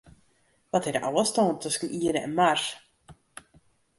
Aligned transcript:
Wat 0.71 0.85
is 0.89 0.95
de 0.95 1.01
ôfstân 1.11 1.47
tusken 1.61 1.89
de 1.91 1.95
Ierde 2.03 2.21
en 2.27 2.33
Mars? 2.39 2.65